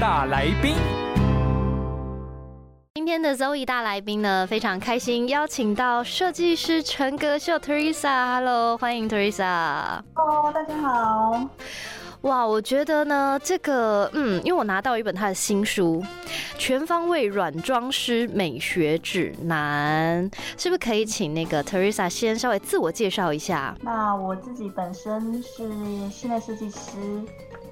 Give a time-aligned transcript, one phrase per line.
[0.00, 0.76] 大来宾，
[2.94, 8.36] 今天的 Zoe 大来宾呢，非常开心邀请到设计师陈格秀 Teresa。
[8.36, 10.00] Hello，欢迎 Teresa。
[10.14, 11.50] Hello，大家好。
[12.22, 16.00] 哇，我觉得呢，这个嗯，因为我拿到一本他的新书
[16.56, 23.76] 《全方位软装师美学指南》，是不是可以请那个 Teresa 先稍微自我介绍一下？
[23.82, 25.68] 那我自己本身是
[26.10, 26.88] 室内设计师，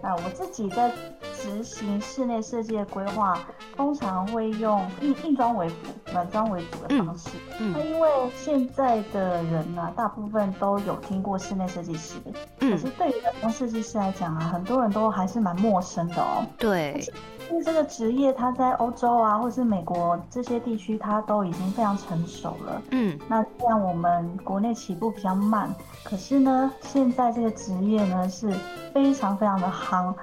[0.07, 0.89] 那我自己在
[1.35, 3.37] 执行室内设计的规划，
[3.77, 5.75] 通常会用硬硬装为辅、
[6.13, 7.31] 软装为主的方式。
[7.59, 16.47] 嗯那因为现在的人呢、大部分都有听过室内设计师，可嗯是，对于软装设计师来讲啊，很多人都还是蛮陌生的哦。
[16.57, 17.05] 对，
[17.51, 22.83] 因为这个职业，它在欧洲啊，或是美国这些地区，它都已经非常成熟了。
[22.91, 25.73] 嗯那虽然我们国内起步比较慢，
[26.03, 28.51] 可是呢，现在这个职业呢是
[28.93, 30.15] 非常非常的夯，呃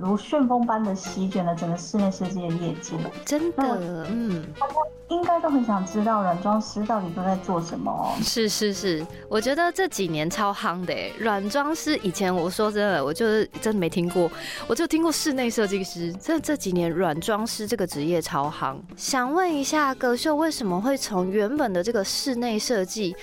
[0.00, 2.96] 如旋风般的席卷了整个室内设计的业界。
[3.24, 4.44] 真的，嗯。
[5.08, 8.16] 应该都很想知道软装师到底都在做什么哦。
[8.22, 14.30] 是是是，我觉得这几年超夯的诶，软装师以前我说真的，我就是真的没听过，
[14.66, 16.10] 我就听过室内设计师。
[16.14, 23.14] 这这几年软装师这个职业超夯，想问一下葛秀，为什么会从原本的这个室内设计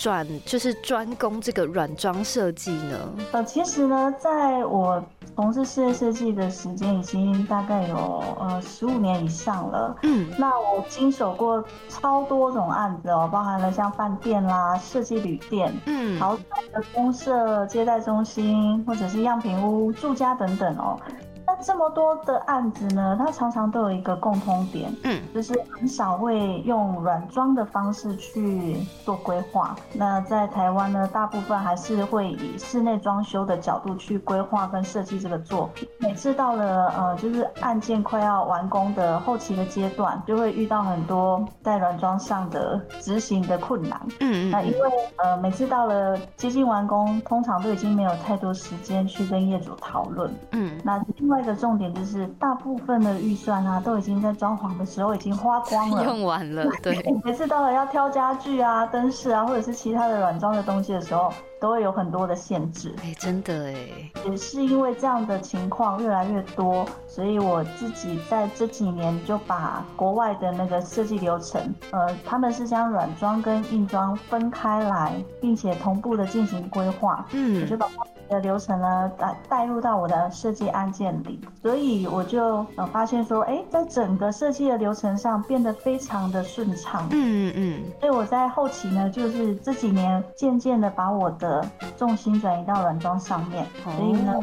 [0.00, 2.98] 转就是专攻这个软装设计呢？
[3.32, 5.04] 呃，其实呢，在我
[5.36, 7.96] 从事室内设计的时间已经大概有
[8.40, 9.94] 呃十五年以上了。
[10.02, 16.42] 嗯那我经手过超多种案子哦，包含了像饭店啦、设计旅店、嗯，豪宅
[16.72, 20.98] 的公社、接待中心，或者是样品屋、住家等等哦。
[21.60, 29.76] 那这么多的案子呢，它常常都有一个共通点，嗯就是很少会用软装的方式去做规划。
[29.92, 35.86] 那在台湾呢，大部分还是会以室内装修的角度去规划跟设计这个作品。
[35.98, 44.00] 每次到了呃，就是案件快要完工的后期的阶段，就会遇到很多在软装上的执行的困难。
[44.20, 50.34] 嗯嗯那因为呃，每次到了接近完工，通常都已经没有太多时间去跟业主讨论。
[50.52, 56.02] 嗯，那另外一个重点就是，大部分的预算啊，都已经在装潢的时候已经花光了。
[56.06, 62.94] 用完了，对， 每次到了要挑家具啊、灯饰啊，或者是其他的软装的东西的时候，都会有很多的限制。
[63.02, 71.60] 哎，真的哎，也是因为这样的情况越来越多，所以我自己在这几年就把国外的那个设计流程，
[71.90, 77.26] 呃，他们是将软装跟硬装分开来，并且同步的进行规划。
[77.32, 87.06] 嗯我就嗯把他们的流程呢带带入到我的设计案件里，所以我就呃发现说，哎，在整个设计的流程上变得非常的顺畅。
[87.10, 91.49] 嗯嗯嗯所以我在后期呢，就是这几年渐渐的把我的
[91.96, 94.34] 重心转移到软装上面，所以呢，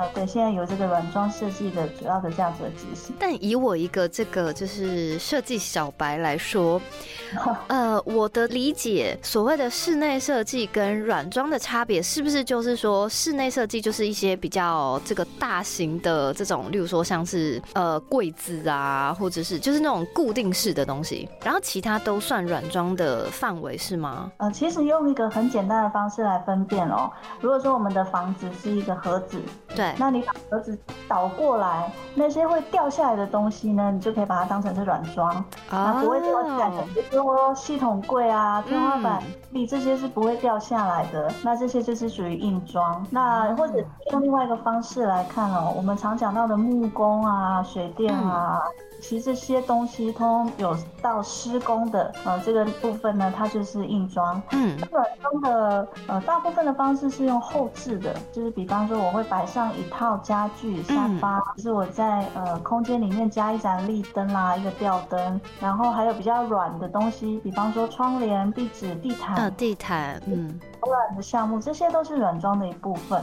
[0.00, 3.14] 呃，对，现在有这个软装设计的主要的这样子的执行。
[3.18, 6.80] 但以我一个这个就是设计小白来说，
[7.68, 24.32] 呃，我的理解，所谓的室内设计跟软装的差别，是不是就是说室内设计就是一些比较这个大型的这种，例如说像是呃柜子啊，或者是就是那种固定式的东西，然后其他都算软装的范围是吗？
[24.38, 27.10] 呃，其实用一个很简单的方式来分辨哦。
[27.42, 29.38] 如果说我们的房子是一个盒子，
[29.74, 30.78] 对，那你把盒子
[31.08, 43.06] 倒过来，那些会掉下来的东西呢，你就可以把它当成是软装，啊不会掉下来的，比如说系统柜啊、天花板壁这些是不会掉下来的，那这些就是属于硬装。
[43.10, 48.60] 那或者用另外一个方式来看哦，我们常讲到的木工啊、水电啊。
[49.00, 54.40] 其实这些东西通有到施工的，呃，这个部分呢，它就是硬装。
[54.52, 73.22] 嗯软装的呃，大部分的方式是用后置的，就是比方说我会摆上一套家具沙发，就是我在呃空间里面加一盏立灯啦，一个吊灯，然后还有比较软的东西，比方说窗帘、壁纸、地毯，呃，地毯，嗯软的项目，这些都是软装的一部分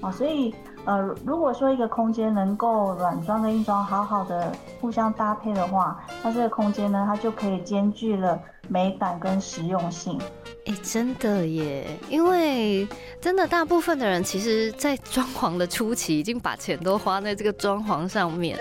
[0.00, 0.10] 啊。
[0.10, 8.38] 所以呃，如果说一个空间能够软装跟硬装好好的互相搭配的话，那这个空间呢，它就可以兼具了
[8.68, 10.20] 美感跟实用性。
[10.66, 11.86] 哎，真的耶！
[12.08, 12.88] 因为
[13.20, 18.58] 真的，大部分的人其实，在装潢的初期，已经把钱都花在这个装潢上面。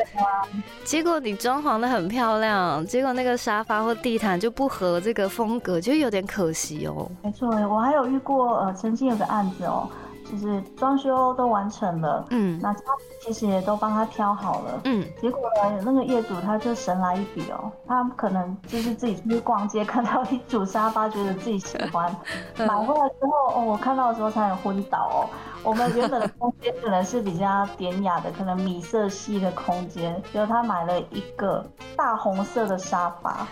[0.84, 7.10] 结果你装潢的很漂亮，结果那个沙发或地毯就不合这个风格，就有点可惜哦。
[7.22, 9.90] 没错，我还有遇过，呃，曾经有个案子哦。
[10.34, 12.80] 就是装修都完成了，嗯，那家
[13.22, 22.14] 其实也都帮他挑好了，嗯，结果呢，那个业主他就神来一笔哦，他可能就是自己出去逛街 看到一组沙发，觉得自己喜欢，
[22.58, 25.30] 买回来之后哦，我看到的时候差点昏倒哦。
[25.64, 31.66] 我们原本的空间可能是比较典雅的，可能米色系的空间，结果他买了一个
[31.96, 33.48] 大红色的沙发，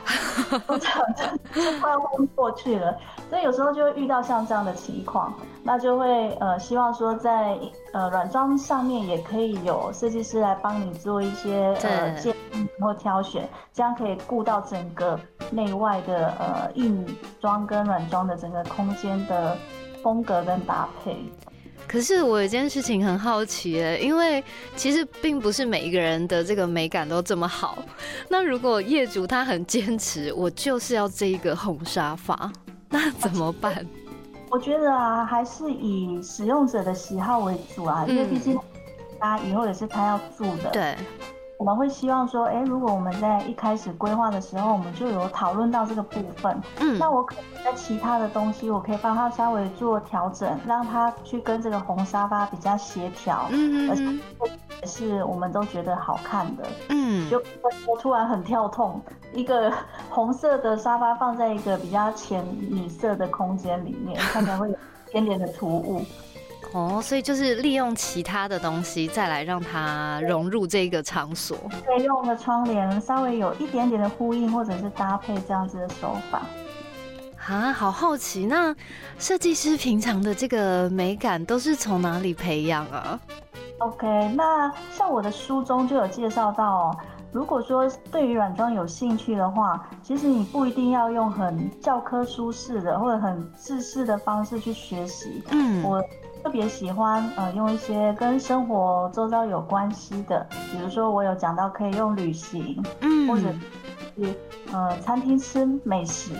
[0.68, 2.96] 我讲真就快要昏过去了。
[3.30, 7.58] 所以有时候就会遇到像这样的情况，那就会呃希望说在
[7.94, 15.18] 呃软装上面也可以有设计师来帮你做一些呃建议或挑选，这样可以顾到整个
[15.50, 17.06] 内外的呃硬
[17.40, 19.56] 装跟软装的整个空间的
[20.04, 21.18] 风格跟搭配。
[21.91, 24.41] 可是我有件事情很好奇耶，因为
[24.77, 27.83] 其实并不是每一个人的这个美感都这么好。
[28.29, 32.49] 那如果业主他很坚持，我就是要这一个红沙发，
[32.89, 33.85] 那怎么办？
[34.49, 38.57] 我觉得啊，还是以使用者的喜好为主啊，因为毕竟
[39.19, 40.69] 他以后也是他要住的。
[40.71, 40.95] 对。
[41.62, 57.40] 我们会希望说，哎，如果我们在一开始规划的时候，我们就有讨论到这个部分，嗯，那我可能在其他的东西，我可以帮他稍微做调整，让他去跟这个红沙发比较协调，嗯嗯嗯，而且是我们都觉得好看的，嗯，就
[57.86, 59.00] 我突然很跳痛，
[59.31, 59.72] 一个
[60.10, 66.02] 红色的沙发放在一个比较浅米色的空间里面，看起来会有一点点的突兀。
[66.73, 71.57] 哦，所以就是利用其他的东西，再来让它融入这个场所。
[71.85, 76.41] 可以用的窗帘稍微有一点点的呼应，或者是搭配这样子的手法。
[77.45, 78.73] 啊，好好奇，那
[79.19, 83.19] 设计师平常的这个美感都是从哪里培养啊
[83.79, 86.97] ？OK，那像我的书中就有介绍到，
[87.33, 95.44] 如果说对于软装有兴趣的话，其实你不一定要用很教科书式的或者很自式的方式去学习。
[95.50, 96.01] 嗯，我。
[96.43, 103.47] 特别喜欢呃用一些跟生活周遭有关系的，比如说我有讲到可以用旅行，嗯，或者
[104.17, 104.35] 是
[104.71, 106.31] 呃餐厅吃美食，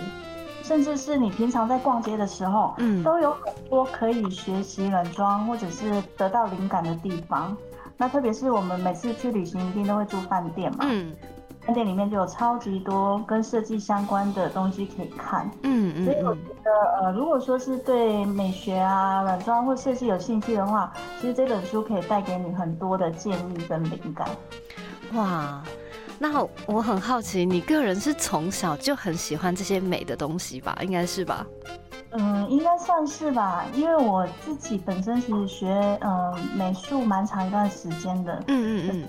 [0.62, 7.56] 甚至是你平常在逛街的时候，嗯，都有很多可以学习软装或者是得到灵感的地方。
[7.96, 11.14] 那特别是我们每次去旅行一定都会住饭店嘛，嗯。
[11.64, 16.70] 饭店里面就有超级多跟设计相关的东西可以看，嗯嗯，所以我觉得，
[17.00, 24.28] 呃，如果说是对美学啊、软装或设计有兴趣的话，其实这本书可以带给你很多的建议跟灵感。
[25.14, 25.62] 哇，
[26.18, 30.76] 那我很好奇，你个人是从小就很喜欢这些美的东西吧？
[30.82, 31.46] 应该是吧？
[32.14, 39.08] 嗯，应该算是吧，因为我自己本身其实学嗯美术蛮长一段时间的，嗯嗯嗯。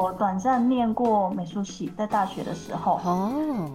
[0.00, 3.00] 我短暂念过美术系，在大学的时候。
[3.04, 3.70] 哦，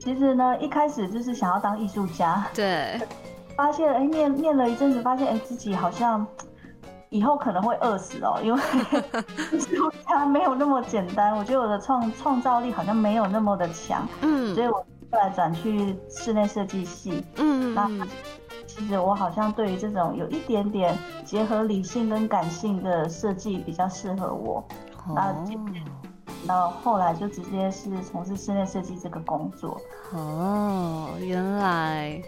[0.00, 2.46] 其实呢，一开始就是想要当艺术家。
[2.54, 3.00] 对。
[3.54, 6.26] 发现哎，念念了一阵子，发现哎，自己好像
[7.10, 8.60] 以后可能会饿死哦，因为
[9.52, 11.36] 艺术家没有那么简单。
[11.36, 14.08] 我觉得我的创创造力好像没有那么的强。
[14.22, 14.54] 嗯。
[14.54, 17.22] 所以我后来转去室内设计系。
[17.36, 17.74] 嗯。
[17.74, 17.88] 那
[18.66, 20.96] 其实我好像对于这种有一点点
[21.26, 24.64] 结合理性跟感性的设计比较适合我。
[25.08, 25.34] 那
[26.46, 29.80] 到后来就直接是从事室内设计这个工作。
[30.12, 32.20] 哦，原来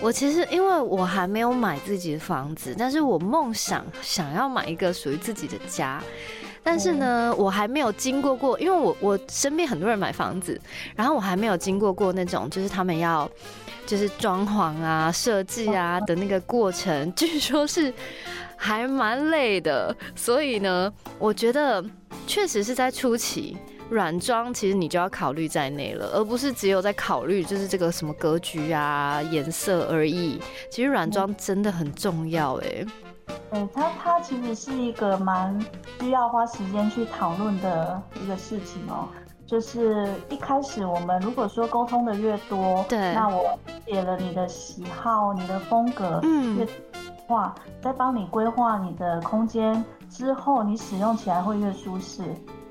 [0.00, 6.02] 我其实因为我还没有买自己的房子，但是我梦想想要买一个属于自己的家。
[6.62, 10.60] 但是呢，我还没有经过过，因为我我身边很多人买房子，
[10.94, 13.30] 然后我还没有经过过那种就是他们要
[13.86, 17.92] 就是装潢啊、设计啊的那个过程，据说是
[18.56, 19.96] 还蛮累的。
[20.14, 21.84] 所以呢，我觉得。
[22.26, 23.56] 确实是在初期，
[23.88, 30.40] 软装其实你就要考虑在内了，而不是只有在考虑就是这个什么格局啊、颜色而已。
[30.70, 32.86] 其实软装真的很重要哎。
[33.50, 35.58] 对，它它其实是一个蛮
[35.98, 39.08] 需要花时间去讨论的一个事情哦。
[39.46, 46.68] 就是一开始我们如果说沟通的越多，对，那我写了你的喜好、你的风格，嗯，越
[47.26, 49.84] 话再帮你规划你的空间。
[50.08, 52.22] 之后你使用起来会越舒适，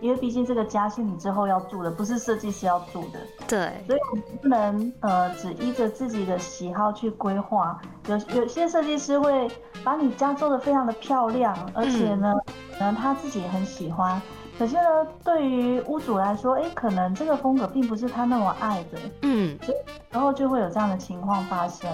[0.02, 3.20] 因为毕竟这个家是你之后要住的，不是设计师要住的。
[3.48, 7.80] 对，所以我们不能呃只依着自己的喜好去规划。
[8.08, 9.50] 有有些设计师会
[9.84, 12.34] 把你家做的非常的漂亮，而且呢，
[12.78, 14.22] 可能他自己也很喜欢。
[14.58, 14.82] 可是呢，
[15.24, 19.00] 对于屋主来说，哎，可能这个风格并不是他那么爱的。
[19.22, 19.78] 嗯，所以
[20.10, 21.90] 然后就会有这样的情况发生。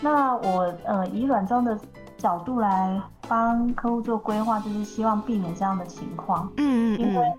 [0.00, 1.76] 那我呃以软装的
[2.24, 6.50] 角度来帮客户做规划，就是希望避免这样的情况。
[6.56, 7.38] 嗯嗯因为嗯，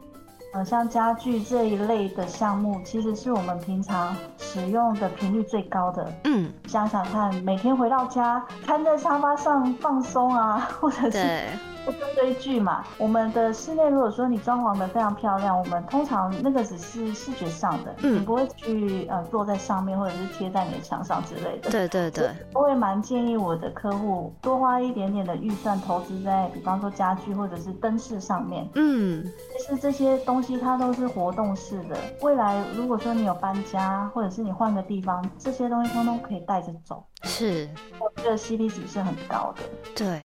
[0.53, 6.13] 呃像家具这一类的项目，其实是我们平常使用的频率最高的。
[6.25, 11.41] 嗯，想想看，每天回到家，瘫在沙发上放松啊，或者是
[11.85, 12.83] 对，或者追剧嘛。
[12.97, 21.69] 我们的室内如果说你装潢的非常漂亮，我们通常那个只是视觉上的，嗯你不会去呃坐在上面或者是贴在你的墙上之类的。
[21.69, 28.67] 对对对，我会蛮建议我的客户多花一点点的预算投资在，比方说家具或者是灯饰上面。
[28.75, 29.23] 嗯，
[29.57, 37.69] 其实这些东西它都是活动式的，未来如果说你有搬家，或者是你换个地方，这些东西通通可以带着走，是。
[37.99, 39.63] 我觉得 CP 值是很高的。
[39.95, 40.21] 对。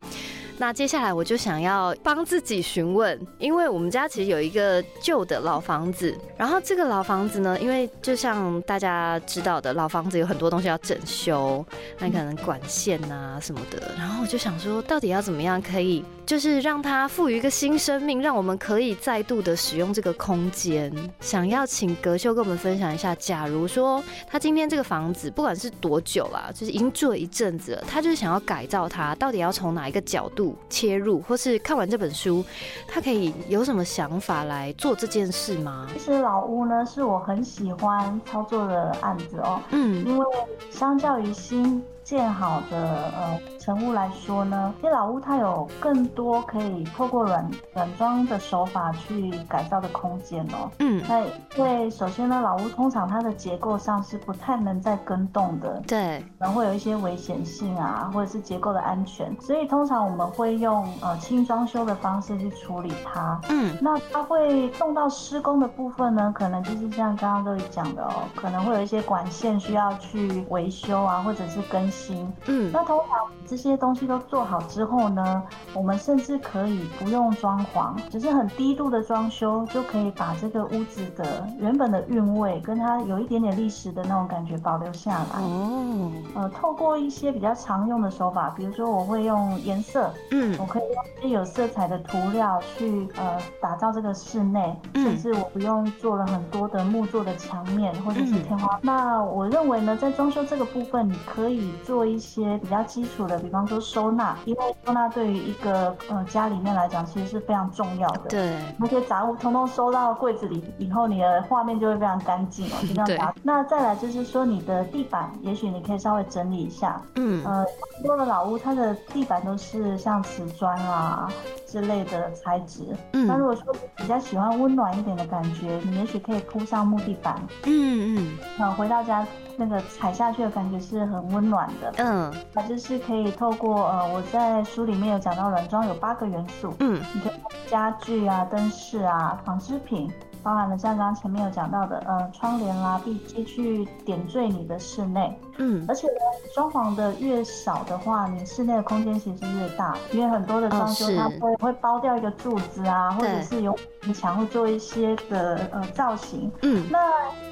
[0.59, 11.65] 那接下来我就想要帮自己询问，因为我们家其实有一个旧的老房子，然后这个老房子呢，因为就像大家知道的，老房子有很多东西要整修，
[11.97, 20.91] 那可能管线啊什么的，然后我就想说，到底要怎么样可以，就是让它赋予一个新生命，让我们可以再度的使用这个空间。
[21.21, 32.43] 想要请格秀跟我们分享一下，假如说他今天这个房子不管是多久啦，就是已经住了一阵子了，他就是想要改造它，到底要从哪一个角度切入，或是看完这本书，
[32.87, 35.87] 他可以有什么想法来做这件事吗？
[35.93, 40.25] 其实老屋呢是我很喜欢操作的案子哦，嗯因为
[40.69, 50.71] 相较于新建好的呃成屋来说呢，其实老屋它有更多可以透过软软装的手法去改造的空间哦。
[50.79, 51.19] 嗯，那
[51.55, 63.39] 因为首先呢，老屋通常它的结构上是不太能再跟动的，对，可能会有一些危险性啊，或者是结构的安全，所以通常我们会用呃轻装修的方式去处理它。
[63.49, 71.98] 嗯那它会动到施工的部分呢，可能就是像刚刚都有讲的哦，可能会有一些管线需要去维修啊，或者是更新。
[72.47, 72.71] 嗯。
[72.71, 75.41] 那通常这些东西都做好之后呢，
[75.73, 85.41] 我们甚至可以不用装潢，只是很低度的装修，就可以把这个屋子的原本的韵味跟它有一点点历史的那种感觉保留下来。
[85.41, 98.79] 哦，呃，透过一些比较常用的手法，比如说我会用颜色，嗯我可以用一些有色彩的涂料去呃打造这个室内，嗯甚至我不用做了很多的木做的墙面或者是嗯天花。
[98.83, 108.29] 那我认为呢，在装修这个部分，你可以做一些比较基础的，比方说收纳，因为收纳对于一个呃家里面来讲，其实是非常重要的。。
[108.29, 113.33] 对，那些杂物通通收到柜子里以后，你的画面就会非常干净哦， 就这样对打。
[113.43, 117.65] 那再来就是说，你的地板，也许你可以稍微整理一下，嗯呃，
[117.97, 121.31] 很多的老屋，它的地板都是像瓷砖啊
[121.69, 122.83] 之类的材质。
[123.11, 127.35] 那如嗯果说你比较喜欢温暖一点的感觉，你也许可以铺上木地板，
[127.65, 131.93] 嗯嗯呃，回到家那个踩下去的感觉是很温暖的。
[131.97, 137.33] 嗯它就是可以透过呃，我在书里面有讲到软装有八个元素，嗯你可以
[137.69, 140.11] 家具啊、灯饰啊、纺织品，
[140.43, 145.37] 包含了像刚刚前面有讲到的，呃，窗帘啦、壁机去点缀你的室内。
[145.57, 146.13] 嗯而且呢，
[146.55, 153.77] 装潢的越少的话，你室内的空间其实是越大，因为很多的装修它会、会包掉一个柱子啊，或者是有
[154.13, 156.49] 墙会做一些的呃造型。
[156.61, 156.99] 嗯那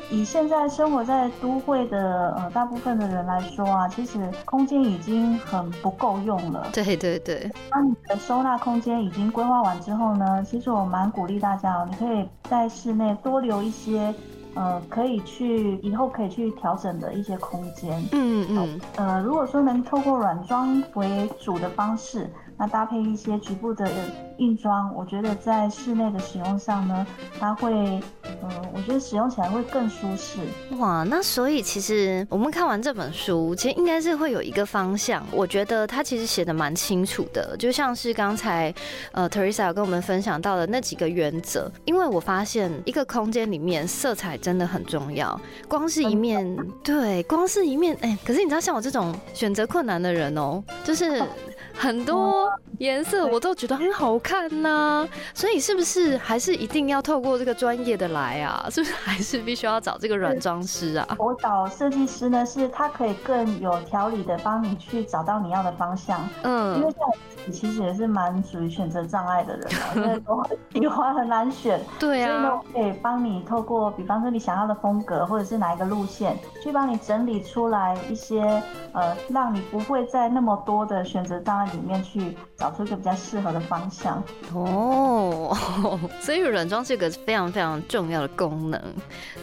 [0.10, 6.68] 以现在生活在都会的呃大部分的人来说啊，其实空间已经很不够用了。
[6.74, 14.14] 对对对，当你的收纳空间已经规划完之后呢，其实我蛮鼓励大家哦，你可以在室内多留一些，
[14.56, 18.02] 呃，可以去以后可以去调整的一些空间。
[18.14, 23.92] 嗯嗯呃，如果说能透过软装为主的方式，那搭配一些局部的呃
[24.38, 27.06] 硬装，我觉得在室内的使用上呢，
[27.40, 28.02] 它会，
[28.42, 30.40] 呃，我觉得使用起来会更舒适。
[30.78, 35.26] 哇，那所以其实我们看完这本书，其实应该是会有一个方向。
[35.32, 38.74] 我觉得他其实写的蛮清楚的，就像是刚才
[39.12, 41.72] 呃 Teresa 有跟我们分享到的那几个原则。
[41.86, 51.24] 因为我发现一个空间里面色彩真的很重要，光是一面对，光是一面哎、可是你知道像我这种选择困难的人哦、就是
[51.78, 58.68] 很多颜色我都觉得很好看呐、所以是不是还是一定要透过这个专业的来啊？
[58.70, 61.08] 是不是还是必须要找这个软装师啊？
[61.20, 66.28] 我找设计师呢，是他可以更有条理的帮你去找到你要的方向。
[66.44, 67.14] 嗯因为嗯，像我
[67.46, 78.62] 自己其实也是蛮属于选择障碍的人嘛，因为都很喜欢很难选，对所以呢，啊，我可以帮你透过，比方说你想要的风格，或者是哪一个路线，去帮你整理出来一些
[78.94, 84.24] 呃，让你不会再那么多的选择障碍里面去找出一个比较适合的方向。
[84.54, 85.58] 哦，
[86.22, 88.82] 所以软装是一个非常非常重要的功能，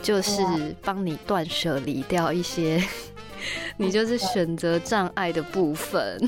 [0.03, 0.43] 就是
[0.83, 2.83] 帮你断舍离掉一些
[3.77, 6.19] 你就是选择障碍的部分。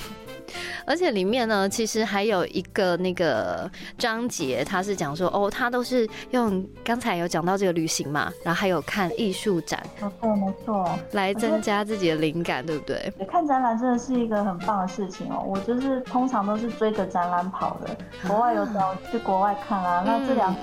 [0.87, 13.13] 而且里面呢，其实还有一个那个章节，他是讲说，哦，他都是用刚才有讲到这个旅行嘛，然后还有看艺术展，没错没错，来增加自己的灵感，对不对？
[13.29, 15.45] 看展览真的是一个很棒的事情哦。
[15.47, 17.97] 我就是通常都是追着展览跑的，
[18.29, 20.03] 国外有展去国外看啊。
[20.07, 20.55] 那这两。
[20.55, 20.59] 疫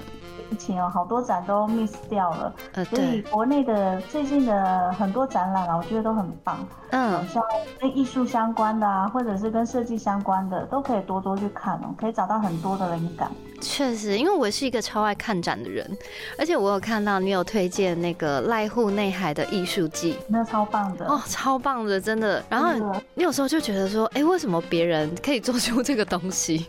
[0.56, 2.54] 情哦，好多展都 miss 掉了，
[2.90, 6.58] 所以国内的最近的很多展览啊，我觉得都很棒。
[6.92, 7.42] 嗯，像
[7.80, 13.32] 跟艺术相关的啊，或者是跟设计相关的，都可以多多去看哦，可以找到很多的灵感。
[13.60, 15.90] 确实，因为我是一个超爱看展的人，
[16.38, 22.44] 而且我有看到你有推荐那个濑户内海的艺术季，那超棒的哦，超棒的，真的。
[22.50, 22.74] 然后
[23.16, 26.66] 你有时候就觉得说，哎，为什么别人可以做出这个东西？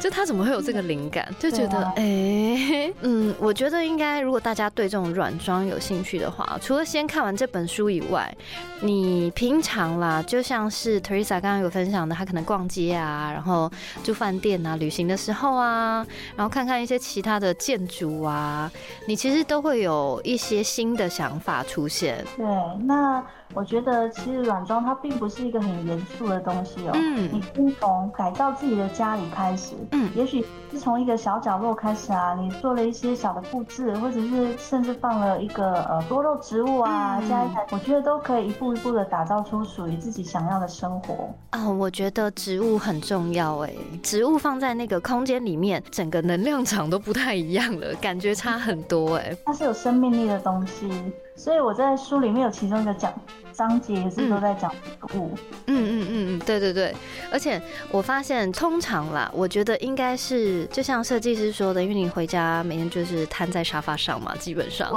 [0.00, 1.28] 就他怎么会有这个灵感？
[1.38, 8.32] 就觉得， 哎，嗯，我觉得应该，如果大家对这种软装有兴趣的话，除了先看完这本书以外，
[8.80, 13.70] 你平常啦，就像是 Teresa 刚刚有分享的，他可能逛街啊，然后
[14.04, 18.70] 住饭店啊，旅行的时候啊，然后看看一些其他的建筑啊，
[19.06, 22.24] 你其实都会有一些新的想法出现。
[22.36, 22.46] 对，
[22.84, 23.24] 那。
[23.54, 26.92] 我觉得其实软装它并不是一个很严肃的东西哦。
[26.94, 27.28] 嗯。
[27.32, 29.74] 你先从改造自己的家里开始。
[29.92, 30.10] 嗯。
[30.14, 41.28] 也许是从一个小角落开始啊，你做了一些小的布置，或者是甚至放了一个呃多肉植物啊，加一台，我觉得都可以一步一步的打造出属于自己想要的生活。
[41.50, 49.36] 啊，我觉得植物很重要哎，植物放在那个空间里面，整个能量场都不太一样了，感觉差很多哎。
[49.46, 50.90] 它是有生命力的东西。
[51.38, 53.14] 所以我在书里面有其中一个讲
[53.58, 54.72] 章节也是都在讲
[55.14, 55.36] 物，
[55.66, 56.94] 嗯嗯嗯嗯，对对对，
[57.32, 57.60] 而且
[57.90, 64.92] 我发现通常啦，我觉得应该是就像设计师说的，因为你回家每天就是瘫在沙发上嘛，基本上。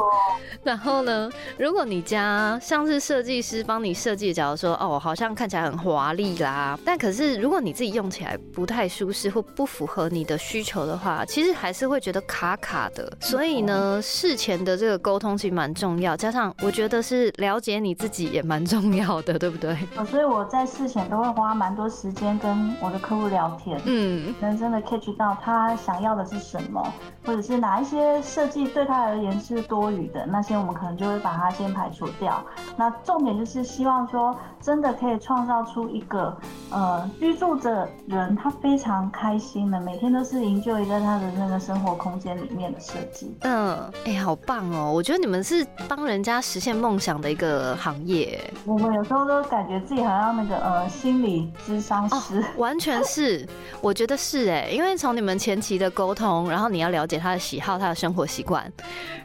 [0.63, 1.27] 然后呢，
[1.58, 13.12] 如果你家像是设计师帮你设计，假如说哦，好像看起来很华丽啦，但可是如果你自己用起来不太舒适或不符合你的需求的话，其实还是会觉得卡卡的。
[13.20, 19.77] 所以呢，事前的这个沟通其实蛮重要，加上我觉得是了解你自己也蛮重要的，对不对？
[20.05, 26.85] 所以我在事前都会花蛮多时间跟我的客户聊天，嗯，能真的 catch 到他想要的是什么，
[27.25, 32.43] 或者是哪一些设计对他而言是多余的，那些我们可能就会把它先排除掉。
[32.77, 36.35] 那重点就是希望说，真的可以创造出一个
[36.71, 43.35] 呃居住的人他非常开心的，每天都是营救一个他的那个生活空间里面的设计。
[43.41, 44.91] 嗯，哎，好棒哦！
[44.91, 46.21] 我觉得你们是帮人。
[46.21, 53.47] 家实现梦想的一个行业，我们有时候都感觉自己好像那个呃心理咨商师，完全是，
[53.82, 58.71] 我觉得是哎，因为从你们前期的沟通，然后你要了解他的喜好、他的生活习惯，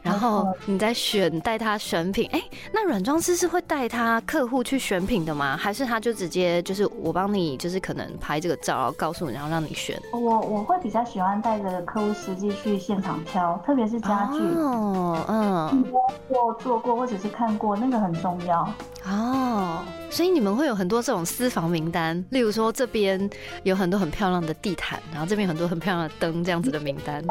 [0.00, 5.56] 然后你再选带他选品，哎，那软装师是会带他客户去选品的吗？
[5.56, 10.00] 还是他就直接就是我帮你，就是可能拍这个照，然后告诉你，然后让你选？
[10.12, 15.84] 我我会比较喜欢带着客户实际去现场挑，特别是家具，哦，嗯，
[16.28, 16.76] 做做。
[16.86, 18.62] 过或者是看过，那个很重要
[19.06, 19.82] 哦。
[20.08, 23.28] 所以你们会有很多这种私房名单，例如说这边
[23.64, 27.22] 有很多很漂亮的地毯，然后这边很多很漂亮的灯，这样子的名单。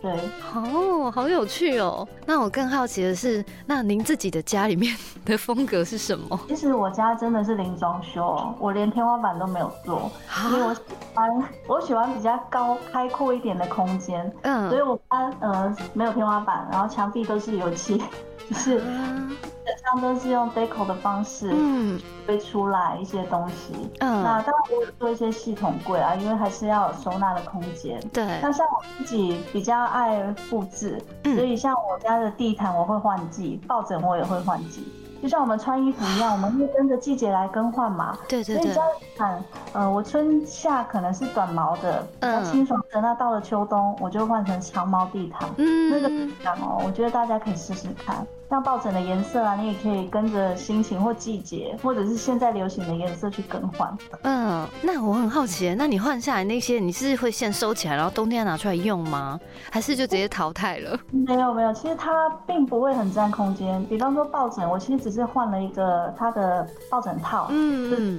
[0.00, 0.12] 对，
[0.54, 2.06] 哦，好有趣哦。
[2.26, 6.38] 那我更好奇的是，那您自己的家里面的风格是什么？
[6.46, 10.12] 其实我家真的是零装修，我连天花板都没有做，
[10.44, 10.80] 因为我喜
[11.14, 14.30] 欢我喜欢比较高开阔一点的空间。
[14.42, 18.00] 嗯，所以我家呃没有天花板，然后墙壁都是油漆，
[18.48, 18.80] 就是。
[18.80, 23.72] 基本上都是用 deco 的方式，嗯，会出来一些东西。
[24.00, 28.00] 嗯，那当然我有做一些系统柜啊，因为还是要有收纳的空间。
[28.12, 28.24] 对。
[28.42, 34.86] 那像我自己比较爱布置，所以像我家的地毯我会换季，抱枕我也会换季。
[35.24, 38.14] 就像我们穿衣服一样，我们会跟着季节来更换嘛。
[38.28, 38.62] 对对对。
[38.62, 43.00] 所以这样看，呃，我春夏可能是短毛的，比较清爽的。
[43.00, 45.48] 那到了秋冬，我就换成长毛地毯。
[45.56, 45.90] 嗯。
[45.90, 46.10] 那个
[46.44, 48.26] 样哦，我觉得大家可以试试看。
[48.50, 53.96] 像抱枕的颜色啊，你也可以跟着心情或季节，或者是现在流行的颜色去更换。
[54.22, 59.40] 嗯，那我很好奇，那你换下来那些，你是会先收起来，然后冬天拿出来用吗？
[59.70, 60.96] 还是就直接淘汰了？
[61.10, 63.82] 没有没有，其实它并不会很占空间。
[63.86, 68.18] 比方说抱枕，我其实只是换了一个它的抱枕套，嗯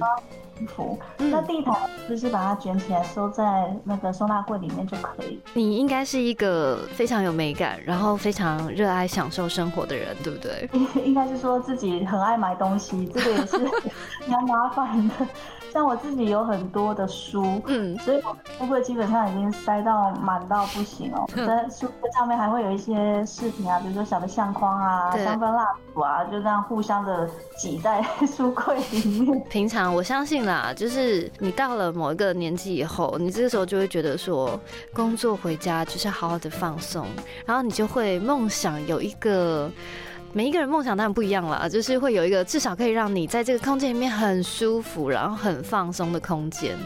[0.58, 0.98] 衣服。
[1.18, 1.76] 那地毯
[2.08, 5.38] 就是把它卷起来收在那个收纳柜里面就可以。
[5.52, 10.66] 你应该是一个非常有美感，然后非常热爱享受生活的人，对不对？
[11.04, 13.58] 应该是说自己很爱买东西，这个也是
[14.26, 15.14] 蛮麻烦的。
[15.76, 21.28] 像我自己有很多的书，嗯，所以我书柜基本上已经塞到满到不行哦。
[21.34, 29.44] 在书柜上面还会有一些饰品啊，比如说小的相框啊、香氛蜡烛啊，就这样互相的挤在 书柜里面。
[29.50, 34.58] 平常我相信啦，就是你到了某一个年纪以后，你这个时候就会觉得说，
[34.94, 37.06] 工作回家就是好好的放松，
[37.44, 39.70] 然后你就会梦想有一个。
[40.32, 46.76] 每一个人梦想当然不一样了，就是会有一个至少可以让你在这个空间里面很舒服，然后很放松的空间。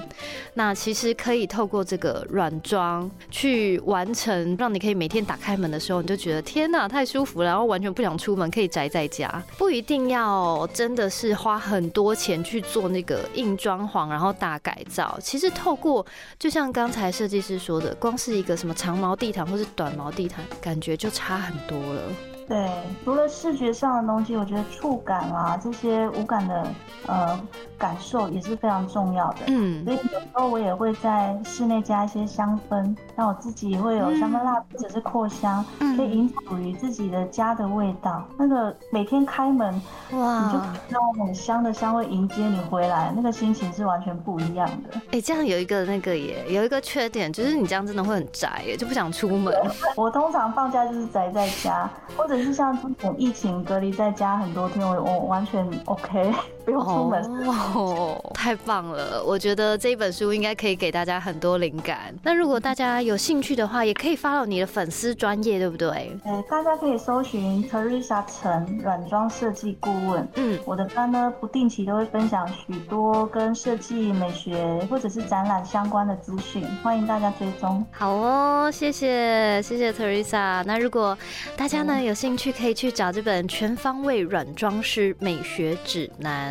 [0.55, 15.18] 那其实可以透过这个软装去完成，让你可以每天打开门的时候，你就觉得天哪，太舒服了，然后完全不想出门，可以宅在家，不一定要真的是花很多钱去做那个硬装潢，然后大改造。
[15.20, 16.07] 其实透过
[16.38, 22.03] 就像刚才设计师说的，光是一个什么长毛地毯或是短毛地毯，感觉就差很多了。
[22.51, 22.69] 对，
[23.05, 26.67] 除了视觉上的东西，我觉得触感啊这些无感的
[27.07, 27.41] 呃
[27.79, 29.37] 感受也是非常重要的。
[29.47, 35.65] 嗯，所以有时候我也会在室内加一些香氛，那我自己会有香氛蜡或者是扩香，
[35.97, 38.27] 可以营造属于自己的家的味道。
[38.37, 39.81] 那个每天开门，
[40.15, 40.59] 哇，你就
[40.89, 45.01] 那很香的香味迎接你回来，那个心情是完全不一样的。
[45.13, 49.55] 哎，这样有一个那个也有一个缺点，就是你这样真的会很宅耶，就不想出门。
[49.95, 52.39] 我通常放假就是宅在家，或者。
[52.42, 56.33] 是像这种疫情隔离在家很多天，我我完全 OK，
[56.64, 57.23] 不用出门。
[57.46, 59.23] 哦，太棒了！
[59.23, 62.14] 我觉得这一本书应该可以给大家很多灵感。
[62.23, 66.16] 那如果大家有兴趣的话，也可以发到你的粉丝专业，对不对？
[66.25, 70.27] 呃，大家可以搜寻 Teresa 陈软装设计顾问。
[70.37, 77.85] 嗯，我的班呢不定期都会分享许多跟设计美学或者是展览相关的资讯，欢迎大家追踪。
[77.90, 80.64] 好哦，谢谢谢谢 Teresa。
[80.64, 81.16] 那如果
[81.55, 86.50] 大家呢有兴兴趣可以去找这本《全方位软装师美学指南》。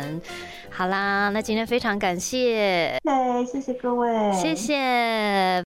[0.70, 5.62] 好啦，那今天非常感谢，对，谢谢各位，谢谢。